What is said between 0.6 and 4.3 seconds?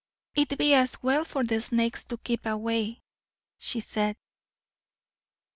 as well for the snakes to keep away," she said.